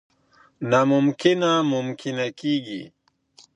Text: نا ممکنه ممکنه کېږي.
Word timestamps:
نا 0.69 0.79
ممکنه 0.91 1.51
ممکنه 1.73 2.25
کېږي. 2.39 2.83